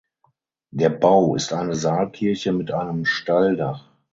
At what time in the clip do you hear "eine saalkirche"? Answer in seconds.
1.53-2.53